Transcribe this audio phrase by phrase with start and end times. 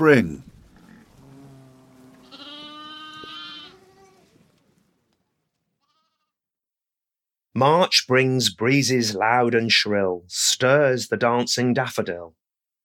[0.00, 0.42] spring.
[7.54, 12.34] March brings breezes loud and shrill, stirs the dancing daffodil.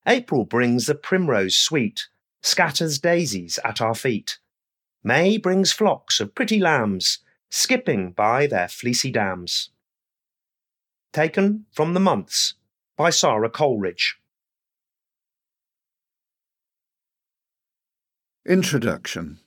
[0.05, 2.09] April brings the primrose sweet,
[2.41, 4.39] scatters daisies at our feet.
[5.01, 7.19] May brings flocks of pretty lambs,
[7.49, 9.69] skipping by their fleecy dams.
[11.13, 12.55] Taken from The Months
[12.97, 14.17] by Sarah Coleridge.
[18.47, 19.39] Introduction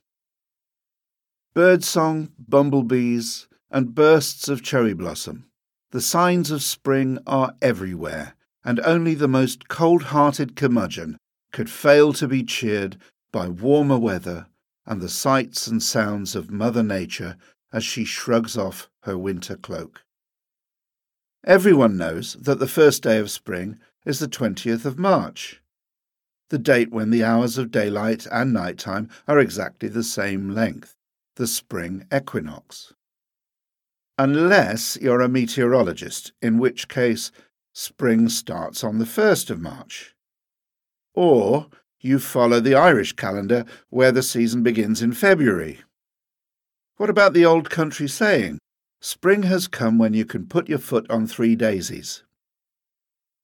[1.54, 5.46] Birdsong, bumblebees, and bursts of cherry blossom.
[5.92, 8.34] The signs of spring are everywhere,
[8.64, 11.16] and only the most cold hearted curmudgeon
[11.52, 12.96] could fail to be cheered
[13.30, 14.48] by warmer weather
[14.84, 17.36] and the sights and sounds of Mother Nature
[17.72, 20.02] as she shrugs off her winter cloak.
[21.44, 25.62] Everyone knows that the first day of spring is the 20th of March,
[26.50, 30.94] the date when the hours of daylight and night time are exactly the same length,
[31.36, 32.92] the spring equinox
[34.18, 37.30] unless you're a meteorologist, in which case
[37.72, 40.14] spring starts on the 1st of March.
[41.14, 41.68] Or
[42.00, 45.80] you follow the Irish calendar, where the season begins in February.
[46.96, 48.58] What about the old country saying,
[49.00, 52.24] spring has come when you can put your foot on three daisies?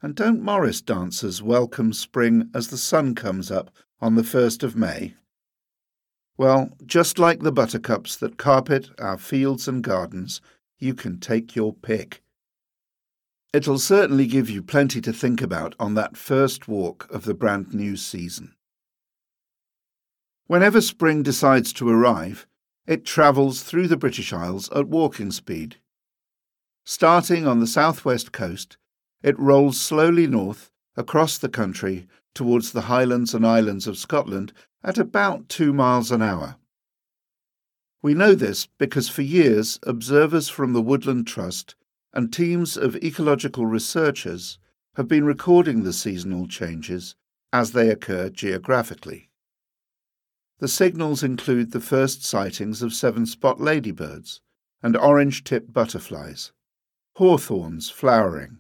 [0.05, 3.71] And don't Morris dancers welcome spring as the sun comes up
[4.03, 5.15] on the 1st of May?
[6.37, 10.43] Well, just like the buttercups that carpet our fields and gardens,
[10.79, 12.23] you can take your pick.
[13.55, 17.73] It'll certainly give you plenty to think about on that first walk of the brand
[17.73, 18.55] new season.
[20.49, 22.47] Whenever spring decides to arrive,
[22.87, 25.77] it travels through the British Isles at walking speed.
[26.85, 28.77] Starting on the southwest coast,
[29.25, 34.53] it rolls slowly north across the country towards the Highlands and Islands of Scotland
[34.85, 36.57] at about two miles an hour.
[38.03, 41.75] We know this because for years observers from the Woodland Trust
[42.13, 44.59] and teams of ecological researchers
[44.97, 47.17] have been recording the seasonal changes
[47.51, 49.31] as they occur geographically.
[50.59, 54.43] The signals include the first sightings of seven spot ladybirds
[54.83, 56.53] and orange tipped butterflies,
[57.17, 58.59] hawthorns flowering,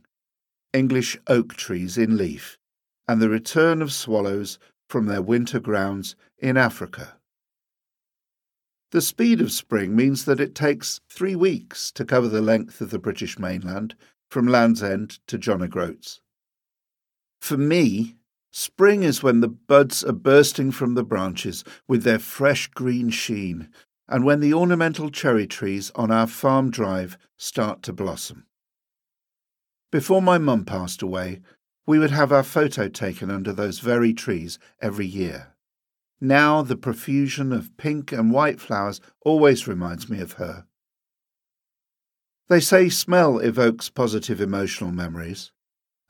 [0.74, 2.58] English oak trees in leaf,
[3.06, 4.58] and the return of swallows
[4.88, 7.16] from their winter grounds in Africa.
[8.90, 12.90] The speed of spring means that it takes three weeks to cover the length of
[12.90, 13.94] the British mainland
[14.28, 16.20] from Land's End to John O'Groats.
[17.40, 18.16] For me,
[18.50, 23.68] spring is when the buds are bursting from the branches with their fresh green sheen,
[24.08, 28.46] and when the ornamental cherry trees on our farm drive start to blossom.
[29.94, 31.40] Before my mum passed away,
[31.86, 35.54] we would have our photo taken under those very trees every year.
[36.20, 40.66] Now the profusion of pink and white flowers always reminds me of her.
[42.48, 45.52] They say smell evokes positive emotional memories,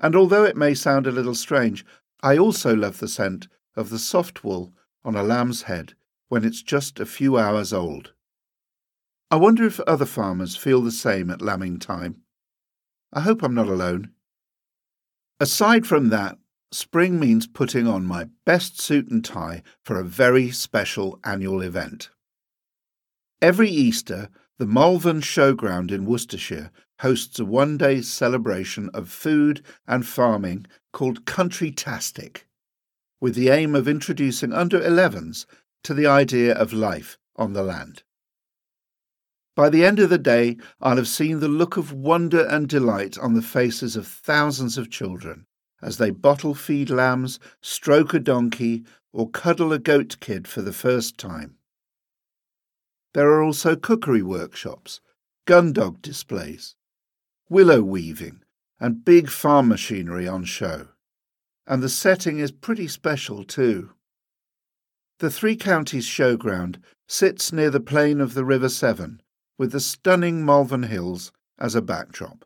[0.01, 1.85] and although it may sound a little strange,
[2.23, 4.73] I also love the scent of the soft wool
[5.05, 5.93] on a lamb's head
[6.29, 8.15] when it's just a few hours old.
[9.31, 12.24] I wonder if other farmers feel the same at lambing time.
[13.15, 14.11] I hope I'm not alone.
[15.39, 16.37] Aside from that,
[16.73, 22.11] spring means putting on my best suit and tie for a very special annual event.
[23.41, 30.05] Every Easter, the Malvern Showground in Worcestershire hosts a one day celebration of food and
[30.05, 32.43] farming called Countrytastic,
[33.21, 35.47] with the aim of introducing under 11s
[35.85, 38.03] to the idea of life on the land.
[39.57, 43.17] By the end of the day, I'll have seen the look of wonder and delight
[43.19, 45.47] on the faces of thousands of children
[45.85, 50.73] as they bottle feed lambs, stroke a donkey, or cuddle a goat kid for the
[50.73, 51.57] first time.
[53.13, 55.01] There are also cookery workshops,
[55.45, 56.75] gun dog displays,
[57.51, 58.43] willow weaving,
[58.81, 60.89] and big farm machinery on show.
[61.67, 63.93] And the setting is pretty special too.
[65.19, 69.21] The Three Counties Showground sits near the plain of the River Severn,
[69.59, 72.45] with the stunning Malvern Hills as a backdrop.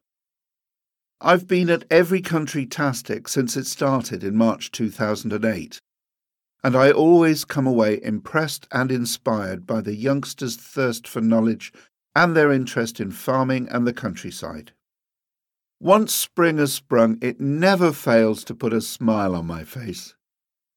[1.20, 5.80] I've been at every Countrytastic since it started in March 2008,
[6.62, 11.72] and I always come away impressed and inspired by the youngsters' thirst for knowledge
[12.14, 14.72] and their interest in farming and the countryside.
[15.80, 20.14] Once spring has sprung, it never fails to put a smile on my face.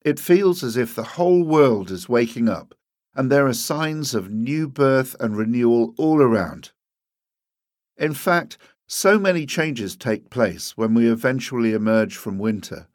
[0.04, 2.75] It feels as if the whole world is waking up,
[3.16, 6.72] and there are signs of new birth and renewal all around.
[7.98, 12.88] In fact, so many changes take place when we eventually emerge from winter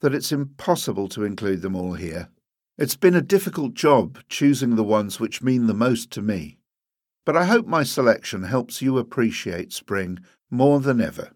[0.00, 2.28] that it's impossible to include them all here.
[2.78, 6.58] It's been a difficult job choosing the ones which mean the most to me,
[7.24, 10.18] but I hope my selection helps you appreciate spring
[10.50, 11.32] more than ever.